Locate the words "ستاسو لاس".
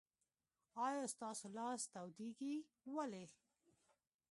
1.13-1.81